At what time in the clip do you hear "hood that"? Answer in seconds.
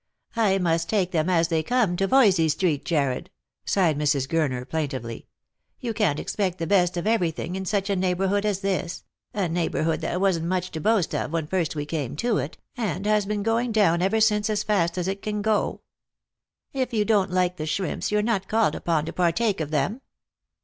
9.83-10.19